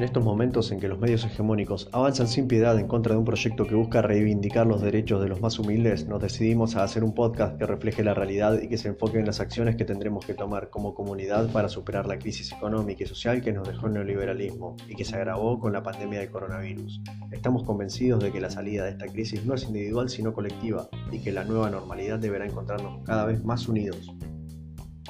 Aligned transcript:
En 0.00 0.04
estos 0.04 0.24
momentos 0.24 0.72
en 0.72 0.80
que 0.80 0.88
los 0.88 0.98
medios 0.98 1.26
hegemónicos 1.26 1.90
avanzan 1.92 2.26
sin 2.26 2.48
piedad 2.48 2.78
en 2.78 2.88
contra 2.88 3.12
de 3.12 3.18
un 3.18 3.26
proyecto 3.26 3.66
que 3.66 3.74
busca 3.74 4.00
reivindicar 4.00 4.66
los 4.66 4.80
derechos 4.80 5.20
de 5.20 5.28
los 5.28 5.42
más 5.42 5.58
humildes, 5.58 6.08
nos 6.08 6.22
decidimos 6.22 6.74
a 6.74 6.84
hacer 6.84 7.04
un 7.04 7.12
podcast 7.12 7.58
que 7.58 7.66
refleje 7.66 8.02
la 8.02 8.14
realidad 8.14 8.62
y 8.62 8.68
que 8.68 8.78
se 8.78 8.88
enfoque 8.88 9.18
en 9.18 9.26
las 9.26 9.40
acciones 9.40 9.76
que 9.76 9.84
tendremos 9.84 10.24
que 10.24 10.32
tomar 10.32 10.70
como 10.70 10.94
comunidad 10.94 11.52
para 11.52 11.68
superar 11.68 12.06
la 12.06 12.18
crisis 12.18 12.50
económica 12.50 13.04
y 13.04 13.06
social 13.06 13.42
que 13.42 13.52
nos 13.52 13.68
dejó 13.68 13.88
el 13.88 13.92
neoliberalismo 13.92 14.74
y 14.88 14.94
que 14.94 15.04
se 15.04 15.16
agravó 15.16 15.60
con 15.60 15.74
la 15.74 15.82
pandemia 15.82 16.20
del 16.20 16.30
coronavirus. 16.30 17.02
Estamos 17.30 17.64
convencidos 17.64 18.24
de 18.24 18.32
que 18.32 18.40
la 18.40 18.48
salida 18.48 18.84
de 18.84 18.92
esta 18.92 19.06
crisis 19.06 19.44
no 19.44 19.52
es 19.52 19.64
individual 19.64 20.08
sino 20.08 20.32
colectiva 20.32 20.88
y 21.12 21.18
que 21.18 21.30
la 21.30 21.44
nueva 21.44 21.68
normalidad 21.68 22.18
deberá 22.18 22.46
encontrarnos 22.46 23.04
cada 23.04 23.26
vez 23.26 23.44
más 23.44 23.68
unidos. 23.68 24.10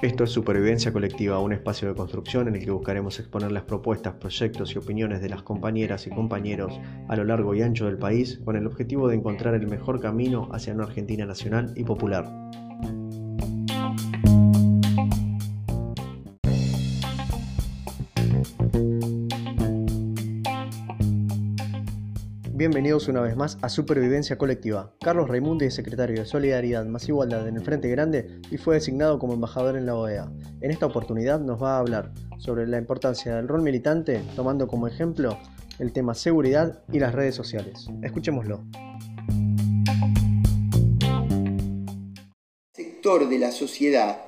Esto 0.02 0.24
es 0.24 0.30
Supervivencia 0.30 0.94
Colectiva, 0.94 1.40
un 1.40 1.52
espacio 1.52 1.86
de 1.86 1.94
construcción 1.94 2.48
en 2.48 2.56
el 2.56 2.64
que 2.64 2.70
buscaremos 2.70 3.20
exponer 3.20 3.52
las 3.52 3.64
propuestas, 3.64 4.14
proyectos 4.14 4.74
y 4.74 4.78
opiniones 4.78 5.20
de 5.20 5.28
las 5.28 5.42
compañeras 5.42 6.06
y 6.06 6.10
compañeros 6.10 6.80
a 7.08 7.16
lo 7.16 7.24
largo 7.24 7.54
y 7.54 7.60
ancho 7.60 7.84
del 7.84 7.98
país 7.98 8.40
con 8.42 8.56
el 8.56 8.66
objetivo 8.66 9.08
de 9.08 9.16
encontrar 9.16 9.54
el 9.54 9.66
mejor 9.66 10.00
camino 10.00 10.48
hacia 10.52 10.72
una 10.72 10.84
Argentina 10.84 11.26
nacional 11.26 11.74
y 11.76 11.84
popular. 11.84 12.24
Bienvenidos 22.60 23.08
una 23.08 23.22
vez 23.22 23.36
más 23.36 23.56
a 23.62 23.70
Supervivencia 23.70 24.36
Colectiva. 24.36 24.94
Carlos 25.00 25.30
Raimundi 25.30 25.64
es 25.64 25.74
secretario 25.74 26.20
de 26.20 26.26
Solidaridad 26.26 26.84
más 26.84 27.08
Igualdad 27.08 27.48
en 27.48 27.56
el 27.56 27.64
Frente 27.64 27.88
Grande 27.88 28.38
y 28.50 28.58
fue 28.58 28.74
designado 28.74 29.18
como 29.18 29.32
embajador 29.32 29.78
en 29.78 29.86
la 29.86 29.94
OEA. 29.94 30.30
En 30.60 30.70
esta 30.70 30.84
oportunidad 30.84 31.40
nos 31.40 31.62
va 31.62 31.76
a 31.76 31.78
hablar 31.78 32.12
sobre 32.36 32.66
la 32.66 32.76
importancia 32.76 33.36
del 33.36 33.48
rol 33.48 33.62
militante, 33.62 34.20
tomando 34.36 34.68
como 34.68 34.86
ejemplo 34.86 35.38
el 35.78 35.90
tema 35.94 36.14
seguridad 36.14 36.84
y 36.92 36.98
las 36.98 37.14
redes 37.14 37.34
sociales. 37.34 37.88
Escuchémoslo. 38.02 38.62
Sector 42.74 43.26
de 43.30 43.38
la 43.38 43.52
sociedad, 43.52 44.20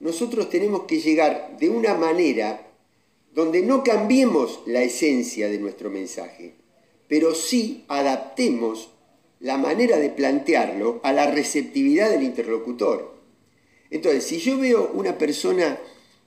nosotros 0.00 0.50
tenemos 0.50 0.82
que 0.82 0.98
llegar 0.98 1.56
de 1.60 1.70
una 1.70 1.94
manera 1.94 2.60
donde 3.32 3.62
no 3.62 3.84
cambiemos 3.84 4.62
la 4.66 4.82
esencia 4.82 5.48
de 5.48 5.60
nuestro 5.60 5.90
mensaje 5.90 6.57
pero 7.08 7.34
sí 7.34 7.84
adaptemos 7.88 8.90
la 9.40 9.56
manera 9.56 9.98
de 9.98 10.10
plantearlo 10.10 11.00
a 11.02 11.12
la 11.12 11.30
receptividad 11.30 12.10
del 12.10 12.22
interlocutor. 12.22 13.14
Entonces, 13.90 14.24
si 14.24 14.38
yo 14.38 14.58
veo 14.58 14.90
una 14.94 15.16
persona 15.16 15.78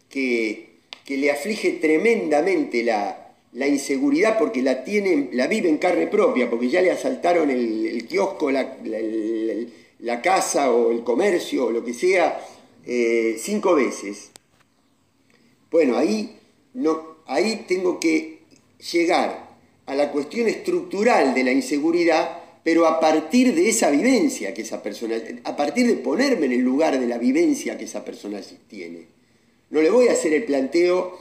que, 0.10 0.70
le 1.08 1.30
aflige 1.30 1.72
tremendamente 1.74 2.84
la, 2.84 3.18
inseguridad 3.68 4.38
porque 4.40 4.62
la, 4.62 4.86
tiene, 4.86 5.30
la 5.34 5.48
vive 5.48 5.68
en 5.68 5.78
carne 5.78 6.08
propia, 6.08 6.50
porque 6.50 6.70
ya 6.70 6.82
le 6.82 6.90
asaltaron 6.90 7.50
el, 7.50 8.08
kiosco, 8.08 8.50
la, 8.50 10.22
casa 10.22 10.72
o 10.72 10.92
el 10.92 11.04
comercio 11.04 11.66
o 11.66 11.72
lo 11.72 11.84
que 11.84 11.94
sea 11.94 12.42
eh, 12.86 13.36
cinco 13.38 13.76
veces, 13.76 14.32
bueno, 15.70 15.98
ahí, 15.98 16.38
no, 16.74 17.18
ahí 17.28 17.66
tengo 17.68 18.00
que 18.00 18.40
llegar 18.92 19.51
a 19.92 19.96
la 19.96 20.10
cuestión 20.10 20.48
estructural 20.48 21.34
de 21.34 21.44
la 21.44 21.52
inseguridad, 21.52 22.40
pero 22.64 22.88
a 22.88 23.02
partir 23.02 23.54
de 23.54 23.68
esa 23.68 23.92
vivencia 23.92 24.54
que 24.54 24.62
esa 24.62 24.82
persona, 24.82 25.18
a 25.44 25.58
partir 25.58 25.86
de 25.86 25.96
ponerme 25.96 26.46
en 26.46 26.54
el 26.54 26.62
lugar 26.62 26.98
de 26.98 27.08
la 27.08 27.18
vivencia 27.18 27.78
que 27.78 27.84
esa 27.84 28.06
persona 28.06 28.40
tiene. 28.70 29.08
No 29.70 29.82
le 29.82 29.90
voy 29.90 30.08
a 30.08 30.14
hacer 30.14 30.32
el 30.32 30.46
planteo 30.46 31.20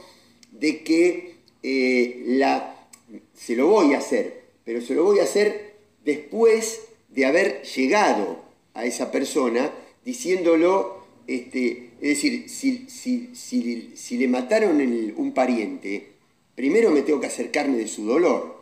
de 0.53 0.83
que 0.83 1.35
eh, 1.61 2.23
la, 2.27 2.87
se 3.35 3.57
lo 3.57 3.67
voy 3.67 3.93
a 3.93 3.97
hacer, 3.97 4.41
pero 4.63 4.79
se 4.79 4.93
lo 4.93 5.03
voy 5.03 5.19
a 5.19 5.23
hacer 5.23 5.73
después 6.05 6.79
de 7.09 7.25
haber 7.25 7.63
llegado 7.63 8.41
a 8.73 8.85
esa 8.85 9.11
persona 9.11 9.69
diciéndolo, 10.05 11.03
este, 11.27 11.89
es 11.99 12.21
decir, 12.21 12.47
si, 12.47 12.87
si, 13.35 14.17
le 14.17 14.27
mataron 14.29 14.79
un 15.17 15.33
pariente, 15.33 16.07
primero 16.55 16.89
me 16.89 17.01
tengo 17.01 17.19
que 17.19 17.27
acercarme 17.27 17.77
de 17.77 17.89
su 17.89 18.05
dolor 18.05 18.60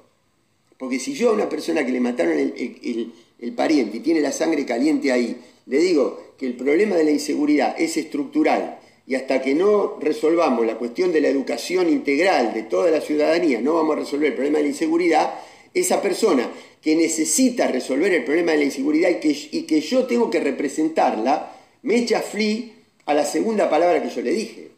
porque 0.79 0.97
si 0.97 1.13
yo 1.13 1.29
a 1.29 1.33
una 1.33 1.49
persona 1.49 1.85
que 1.85 1.91
le 1.91 1.99
mataron 1.99 2.39
el, 2.39 3.53
pariente 3.53 3.97
y 3.97 3.99
tiene 3.99 4.21
la 4.21 4.31
sangre 4.31 4.65
caliente 4.65 5.11
ahí, 5.11 5.35
le 5.65 5.77
digo 5.77 6.33
que 6.37 6.47
el 6.47 6.55
problema 6.55 6.95
de 6.95 7.03
la 7.03 7.11
inseguridad 7.11 7.75
es 7.79 7.97
estructural 7.97 8.79
y 9.05 9.15
hasta 9.15 9.41
que 9.41 9.53
no 9.55 9.97
resolvamos 9.99 10.65
la 10.65 10.77
cuestión 10.77 11.11
de 11.11 11.19
la 11.19 11.27
educación 11.27 11.89
integral 11.89 12.53
de 12.53 12.63
toda 12.63 12.91
la 12.91 13.01
ciudadanía, 13.01 13.59
no 13.59 13.73
vamos 13.73 13.97
a 13.97 13.99
resolver 13.99 14.29
el 14.29 14.35
problema 14.35 14.59
de 14.59 14.63
la 14.63 14.69
inseguridad, 14.69 15.33
esa 15.73 16.01
persona 16.01 16.49
que 16.81 16.95
necesita 16.95 17.67
resolver 17.67 18.13
el 18.13 18.23
problema 18.23 18.53
de 18.53 18.59
la 18.59 18.63
inseguridad 18.63 19.09
y 19.09 19.15
que, 19.15 19.49
y 19.51 19.63
que 19.63 19.81
yo 19.81 20.05
tengo 20.05 20.29
que 20.29 20.39
representarla, 20.39 21.57
me 21.81 21.97
echa 21.97 22.21
fli 22.21 22.71
a 23.05 23.13
la 23.13 23.25
segunda 23.25 23.69
palabra 23.69 24.01
que 24.01 24.09
yo 24.09 24.21
le 24.21 24.31
dije. 24.31 24.71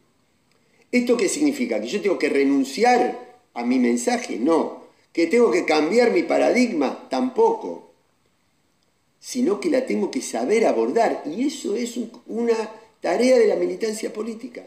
¿Esto 0.92 1.16
qué 1.16 1.30
significa? 1.30 1.80
¿Que 1.80 1.88
yo 1.88 2.02
tengo 2.02 2.18
que 2.18 2.30
renunciar 2.30 3.40
a 3.54 3.64
mi 3.64 3.78
mensaje? 3.78 4.38
No 4.38 4.81
que 5.14 5.28
tengo 5.28 5.52
que 5.52 5.66
cambiar 5.66 6.12
mi 6.12 6.24
paradigma, 6.24 7.08
tampoco, 7.10 7.92
sino 9.20 9.60
que 9.60 9.70
la 9.70 9.86
tengo 9.86 10.10
que 10.10 10.22
saber 10.22 10.66
abordar. 10.66 11.24
Y 11.26 11.48
eso 11.48 11.76
es 11.76 12.00
una 12.28 12.56
tarea 13.02 13.38
de 13.38 13.48
la 13.48 13.56
militancia 13.56 14.12
política. 14.14 14.64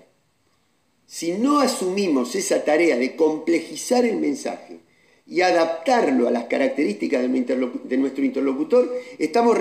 Si 1.06 1.32
no 1.32 1.60
asumimos 1.60 2.34
esa 2.34 2.64
tarea 2.64 2.96
de 2.96 3.16
complejizar 3.16 4.04
el 4.04 4.16
mensaje 4.16 4.80
y 5.26 5.40
adaptarlo 5.40 6.28
a 6.28 6.30
las 6.30 6.44
características 6.44 7.22
de 7.22 7.96
nuestro 7.98 8.24
interlocutor, 8.24 8.90
estamos 9.18 9.58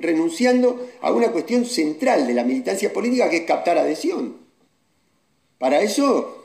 renunciando 0.00 0.86
a 1.00 1.12
una 1.12 1.30
cuestión 1.32 1.64
central 1.64 2.26
de 2.26 2.34
la 2.34 2.44
militancia 2.44 2.92
política 2.92 3.30
que 3.30 3.38
es 3.38 3.44
captar 3.44 3.78
adhesión. 3.78 4.36
Para 5.58 5.80
eso 5.80 6.43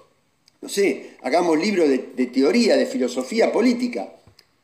no 0.62 0.70
sé, 0.70 1.12
hagamos 1.22 1.58
libros 1.58 1.90
de, 1.90 2.26
teoría, 2.28 2.76
de 2.76 2.86
filosofía 2.86 3.52
política, 3.52 4.14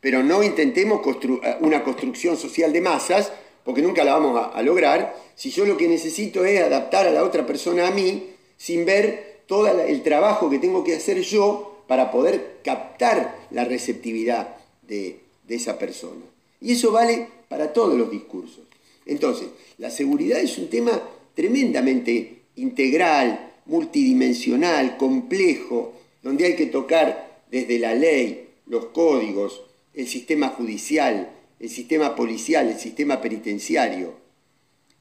pero 0.02 0.24
no 0.24 0.44
intentemos 0.44 1.02
eh, 1.06 1.58
una 1.62 1.84
construcción 1.84 2.38
social 2.38 2.74
de 2.74 2.82
masas, 2.82 3.32
porque 3.64 3.82
nunca 3.82 4.04
la 4.04 4.14
vamos 4.14 4.50
a, 4.54 4.62
lograr, 4.62 5.16
si 5.36 5.50
yo 5.50 5.66
lo 5.66 5.78
que 5.78 5.88
necesito 5.88 6.46
es 6.46 6.62
adaptar 6.62 7.08
a 7.08 7.12
la 7.12 7.24
otra 7.24 7.46
persona 7.48 7.88
a 7.88 7.92
mí, 7.92 8.30
sin 8.58 8.86
ver 8.86 9.42
todo 9.48 9.68
el 9.68 10.04
trabajo 10.04 10.50
que 10.50 10.60
tengo 10.60 10.84
que 10.84 10.96
hacer 10.96 11.22
yo 11.22 11.84
para 11.88 12.12
poder 12.12 12.58
captar 12.64 13.48
la 13.50 13.66
receptividad 13.66 14.56
de 14.84 15.20
esa 15.50 15.80
persona. 15.80 16.22
Y 16.62 16.74
eso 16.74 16.92
vale 16.92 17.28
para 17.48 17.74
todos 17.74 17.98
los 17.98 18.12
discursos. 18.12 18.66
Entonces, 19.06 19.48
la 19.78 19.90
seguridad 19.90 20.40
es 20.40 20.58
un 20.58 20.70
tema 20.70 21.02
tremendamente 21.36 22.42
integral, 22.56 23.54
multidimensional, 23.66 24.98
complejo, 24.98 25.94
donde 26.22 26.46
hay 26.46 26.56
que 26.56 26.68
tocar 26.68 27.42
desde 27.52 27.80
la 27.80 27.94
ley, 27.94 28.48
los 28.68 28.86
códigos, 28.88 29.62
el 29.94 30.08
sistema 30.08 30.50
judicial, 30.50 31.32
el 31.60 31.70
sistema 31.70 32.16
policial, 32.16 32.68
el 32.68 32.80
sistema 32.80 33.22
penitenciario. 33.22 34.14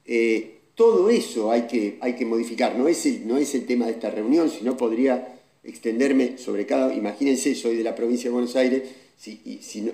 Eh, 0.05 0.55
todo 0.75 1.09
eso 1.09 1.51
hay 1.51 1.63
que, 1.63 1.97
hay 2.01 2.13
que 2.13 2.25
modificar. 2.25 2.75
No 2.77 2.87
es, 2.87 3.05
el, 3.05 3.27
no 3.27 3.37
es 3.37 3.55
el 3.55 3.65
tema 3.65 3.85
de 3.85 3.93
esta 3.93 4.09
reunión, 4.09 4.49
sino 4.49 4.77
podría 4.77 5.39
extenderme 5.63 6.37
sobre 6.37 6.65
cada... 6.65 6.93
Imagínense, 6.93 7.55
soy 7.55 7.75
de 7.75 7.83
la 7.83 7.95
provincia 7.95 8.29
de 8.29 8.33
Buenos 8.33 8.55
Aires, 8.55 8.83
si, 9.17 9.39
si 9.61 9.89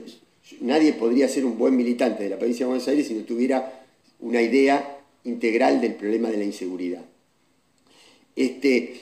nadie 0.59 0.93
podría 0.93 1.27
ser 1.29 1.45
un 1.45 1.57
buen 1.57 1.75
militante 1.75 2.23
de 2.23 2.29
la 2.29 2.37
provincia 2.37 2.65
de 2.65 2.69
Buenos 2.69 2.87
Aires 2.87 3.07
si 3.07 3.13
no 3.13 3.23
tuviera 3.23 3.85
una 4.19 4.41
idea 4.41 4.99
integral 5.23 5.81
del 5.81 5.95
problema 5.95 6.29
de 6.29 6.37
la 6.37 6.43
inseguridad. 6.43 7.05
Este, 8.35 9.01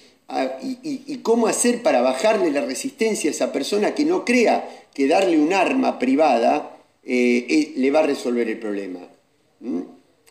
y, 0.62 1.18
cómo 1.24 1.48
hacer 1.48 1.82
para 1.82 2.02
bajarle 2.02 2.52
la 2.52 2.62
resistencia 2.62 3.30
a 3.30 3.34
esa 3.34 3.52
persona 3.52 3.96
que 3.96 4.06
no 4.06 4.26
crea 4.26 4.88
que 4.94 5.08
darle 5.08 5.40
un 5.40 5.54
arma 5.54 5.98
privada 5.98 6.78
eh, 7.04 7.46
eh, 7.50 7.74
le 7.78 7.92
va 7.92 8.00
a 8.00 8.08
resolver 8.08 8.48
el 8.48 8.60
problema. 8.60 9.00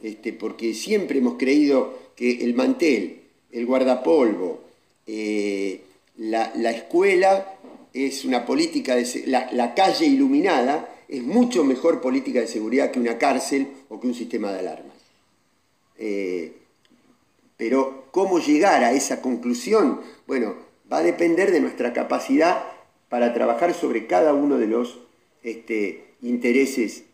Este, 0.02 0.32
porque 0.32 0.74
siempre 0.74 1.18
hemos 1.18 1.34
creído 1.34 2.12
que 2.14 2.44
el 2.44 2.54
mantel, 2.54 3.22
el 3.50 3.66
guardapolvo, 3.66 4.60
eh, 5.06 5.80
la, 6.16 6.70
escuela 6.70 7.54
es 7.92 8.24
una 8.24 8.46
política 8.46 8.94
de 8.94 9.24
la, 9.26 9.50
la, 9.52 9.74
calle 9.74 10.06
iluminada 10.06 10.94
es 11.08 11.22
mucho 11.22 11.64
mejor 11.64 12.00
política 12.00 12.40
de 12.40 12.46
seguridad 12.46 12.90
que 12.90 13.00
una 13.00 13.18
cárcel 13.18 13.66
o 13.88 13.98
que 13.98 14.06
un 14.06 14.14
sistema 14.14 14.52
de 14.52 14.58
alarmas. 14.60 14.96
Pero 17.58 18.06
cómo 18.12 18.38
llegar 18.38 18.82
a 18.84 18.92
esa 18.92 19.20
conclusión, 19.20 20.00
bueno, 20.26 20.54
va 20.90 20.98
a 20.98 21.02
depender 21.02 21.52
de 21.52 21.60
nuestra 21.60 21.92
capacidad 21.92 22.64
para 23.10 23.34
trabajar 23.34 23.74
sobre 23.74 24.06
cada 24.06 24.32
uno 24.32 24.56
de 24.56 24.66
los 24.66 25.00
este, 25.42 26.14
intereses 26.22 27.04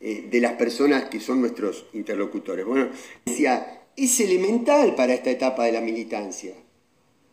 eh, 0.00 0.26
de 0.28 0.40
las 0.40 0.54
personas 0.54 1.04
que 1.04 1.20
son 1.20 1.40
nuestros 1.40 1.86
interlocutores. 1.92 2.66
Bueno, 2.66 2.88
decía 3.24 3.82
es 3.96 4.20
elemental 4.20 4.94
para 4.94 5.14
esta 5.14 5.30
etapa 5.30 5.64
de 5.64 5.72
la 5.72 5.80
militancia. 5.80 6.52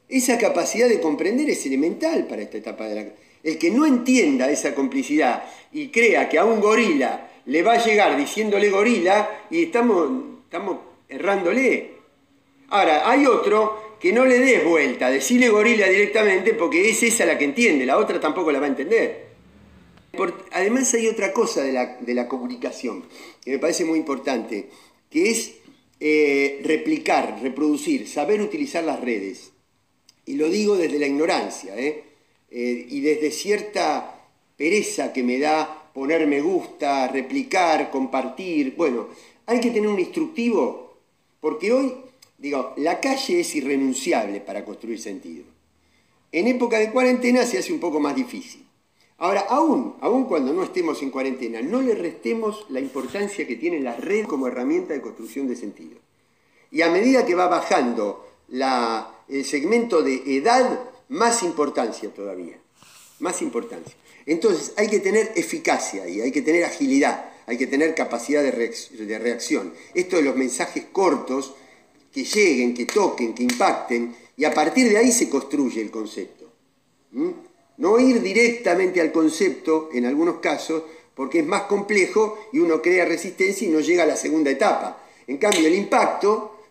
Esa 0.08 0.38
capacidad 0.38 0.88
de 0.88 1.02
comprender 1.02 1.50
es 1.50 1.66
elemental 1.66 2.26
para 2.28 2.42
esta 2.42 2.58
etapa 2.58 2.88
de 2.88 2.96
la... 2.96 3.06
El 3.44 3.58
que 3.58 3.72
no 3.72 3.86
entienda 3.86 4.50
esa 4.50 4.74
complicidad 4.74 5.44
y 5.74 5.90
crea 5.90 6.30
que 6.30 6.40
a 6.40 6.46
un 6.46 6.62
gorila 6.62 7.30
le 7.46 7.62
va 7.62 7.74
a 7.74 7.86
llegar 7.86 8.16
diciéndole 8.16 8.70
gorila 8.70 9.48
y 9.50 9.64
estamos, 9.64 10.10
estamos 10.46 10.78
errándole. 11.10 11.93
Ahora, 12.70 13.10
hay 13.10 13.26
otro 13.26 13.98
que 14.00 14.12
no 14.12 14.26
le 14.26 14.40
des 14.40 14.66
vuelta, 14.66 15.10
decirle 15.10 15.50
gorila 15.50 15.88
directamente 15.88 16.54
porque 16.54 16.90
es 16.90 17.02
esa 17.04 17.26
la 17.26 17.38
que 17.38 17.46
entiende, 17.46 17.86
la 17.86 17.98
otra 17.98 18.20
tampoco 18.20 18.52
la 18.52 18.60
va 18.60 18.66
a 18.66 18.70
entender. 18.70 19.28
además 20.52 20.94
hay 20.94 21.08
otra 21.08 21.32
cosa 21.32 21.64
de 21.64 21.72
la, 21.72 21.98
de 22.00 22.14
la, 22.14 22.28
comunicación 22.28 23.06
que 23.44 23.52
me 23.52 23.60
parece 23.60 23.86
muy 23.86 24.00
importante, 24.00 24.70
que 25.10 25.30
es 25.30 25.54
eh, 26.00 26.62
replicar, 26.66 27.40
reproducir, 27.42 28.08
saber 28.08 28.42
utilizar 28.42 28.84
las 28.84 29.00
redes. 29.00 29.54
Y 30.26 30.36
lo 30.36 30.50
digo 30.50 30.76
desde 30.76 31.00
la 31.00 31.08
ignorancia, 31.08 31.78
¿eh? 31.78 32.04
Eh, 32.52 32.88
y 32.90 33.02
desde 33.02 33.32
cierta 33.32 34.28
pereza 34.58 35.12
que 35.12 35.24
me 35.24 35.40
da 35.40 35.90
poner 35.94 36.28
me 36.28 36.42
gusta, 36.42 37.08
replicar, 37.08 37.90
compartir. 37.90 38.76
Bueno, 38.76 39.08
hay 39.46 39.60
que 39.60 39.72
tener 39.72 39.88
un 39.88 40.00
instructivo, 40.00 40.98
porque 41.40 41.72
hoy, 41.72 41.94
digo, 42.38 42.74
la 42.78 43.00
calle 43.00 43.40
es 43.40 43.56
irrenunciable 43.56 44.42
para 44.42 44.66
construir 44.66 45.00
sentido. 45.00 45.46
En 46.32 46.48
época 46.48 46.80
de 46.80 46.92
cuarentena 46.92 47.46
se 47.46 47.60
hace 47.60 47.72
un 47.72 47.80
poco 47.80 48.00
más 48.00 48.16
difícil. 48.16 48.66
Ahora, 49.18 49.42
aún, 49.42 49.96
aún 50.02 50.26
cuando 50.26 50.52
no 50.52 50.64
estemos 50.64 51.02
en 51.02 51.12
cuarentena, 51.12 51.62
no 51.62 51.82
le 51.82 51.96
restemos 51.96 52.66
la 52.70 52.80
importancia 52.80 53.48
que 53.48 53.56
tiene 53.56 53.80
la 53.80 53.96
red 53.96 54.26
como 54.26 54.48
herramienta 54.48 54.94
de 54.94 55.02
construcción 55.02 55.48
de 55.48 55.56
sentido. 55.56 56.00
Y 56.72 56.82
a 56.82 56.90
medida 56.90 57.26
que 57.26 57.36
va 57.36 57.48
bajando 57.48 58.28
el 58.50 59.46
segmento 59.46 60.02
de 60.02 60.38
edad, 60.38 60.80
más 61.10 61.44
importancia 61.44 62.10
todavía. 62.14 62.60
Más 63.20 63.42
importancia. 63.42 63.96
Entonces 64.26 64.74
hay 64.78 64.90
que 64.90 65.00
tener 65.00 65.32
eficacia 65.36 66.08
y 66.08 66.22
hay 66.22 66.32
que 66.32 66.42
tener 66.42 66.64
agilidad, 66.66 67.30
hay 67.46 67.58
que 67.58 67.68
tener 67.68 67.94
capacidad 67.94 68.42
de, 68.42 69.20
reacción. 69.20 69.74
Esto 69.94 70.16
de 70.16 70.24
los 70.24 70.36
mensajes 70.36 70.86
cortos, 70.92 71.54
que 72.14 72.24
lleguen, 72.24 72.74
que 72.74 72.86
toquen, 72.86 73.34
que 73.34 73.44
impacten, 73.44 74.16
y 74.38 74.46
a 74.46 74.54
partir 74.54 74.90
de 74.90 74.98
ahí 74.98 75.12
se 75.12 75.30
construye 75.30 75.82
el 75.82 75.92
concepto. 75.92 76.52
¿Mm? 77.12 77.30
No 77.78 78.00
ir 78.00 78.22
directamente 78.22 79.02
al 79.02 79.12
concepto 79.12 79.90
en 79.94 80.06
algunos 80.06 80.38
casos, 80.38 80.84
porque 81.16 81.40
es 81.40 81.46
más 81.46 81.64
complejo 81.64 82.48
y 82.54 82.60
uno 82.60 82.82
crea 82.82 83.06
resistencia 83.06 83.68
y 83.68 83.72
no 83.72 83.80
llega 83.80 84.04
a 84.04 84.08
la 84.08 84.16
segunda 84.16 84.52
etapa. 84.52 85.04
En 85.28 85.38
cambio, 85.38 85.68
el 85.68 85.76
impacto 85.76 86.66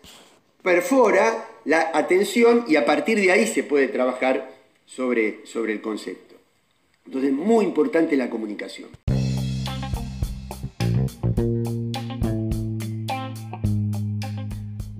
perfora 0.61 1.49
la 1.65 1.91
atención 1.93 2.65
y 2.67 2.75
a 2.75 2.85
partir 2.85 3.19
de 3.19 3.31
ahí 3.31 3.47
se 3.47 3.63
puede 3.63 3.87
trabajar 3.87 4.53
sobre, 4.85 5.45
sobre 5.45 5.73
el 5.73 5.81
concepto. 5.81 6.35
Entonces, 7.05 7.31
muy 7.31 7.65
importante 7.65 8.15
la 8.15 8.29
comunicación. 8.29 8.89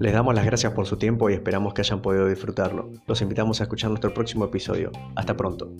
Les 0.04 0.12
damos 0.12 0.36
las 0.36 0.44
gracias 0.44 0.74
por 0.74 0.86
su 0.86 0.98
tiempo 0.98 1.30
y 1.30 1.34
esperamos 1.34 1.74
que 1.74 1.80
hayan 1.80 2.02
podido 2.02 2.28
disfrutarlo. 2.28 2.92
Los 3.08 3.22
invitamos 3.22 3.62
a 3.62 3.64
escuchar 3.64 3.90
nuestro 3.90 4.14
próximo 4.14 4.44
episodio. 4.44 4.92
Hasta 5.16 5.38
pronto. 5.38 5.72